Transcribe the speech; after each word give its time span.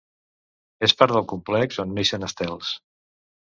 És 0.87 0.95
part 1.03 1.13
del 1.17 1.29
complex 1.33 1.79
on 1.87 1.95
neixen 2.01 2.29
estels. 2.33 2.77